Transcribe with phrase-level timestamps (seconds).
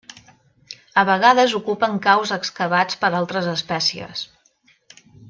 [1.01, 4.25] A vegades ocupen caus excavats per altres espècies.